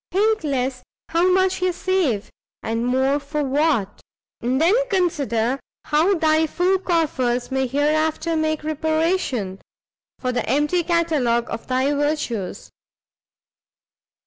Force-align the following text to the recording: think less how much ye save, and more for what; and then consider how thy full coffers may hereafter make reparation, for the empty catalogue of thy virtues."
think 0.11 0.43
less 0.43 0.81
how 1.09 1.31
much 1.31 1.61
ye 1.61 1.71
save, 1.71 2.31
and 2.63 2.87
more 2.87 3.19
for 3.19 3.43
what; 3.43 4.01
and 4.41 4.59
then 4.59 4.73
consider 4.89 5.59
how 5.85 6.15
thy 6.15 6.47
full 6.47 6.79
coffers 6.79 7.51
may 7.51 7.67
hereafter 7.67 8.35
make 8.35 8.63
reparation, 8.63 9.61
for 10.17 10.31
the 10.31 10.49
empty 10.49 10.81
catalogue 10.81 11.47
of 11.51 11.67
thy 11.67 11.93
virtues." 11.93 12.71